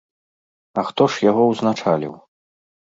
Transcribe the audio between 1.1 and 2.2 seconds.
ж яго ўзначаліў?